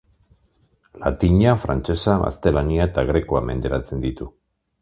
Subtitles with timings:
[1.03, 4.33] Latina, frantsesa, gaztelania eta grekoa menderatzen ditu.